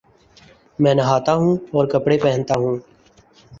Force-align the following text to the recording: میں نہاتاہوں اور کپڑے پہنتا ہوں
میں 0.79 0.93
نہاتاہوں 0.95 1.55
اور 1.73 1.85
کپڑے 1.87 2.17
پہنتا 2.17 2.53
ہوں 2.59 2.77